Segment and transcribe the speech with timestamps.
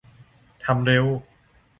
[0.63, 1.05] ทำเร็ว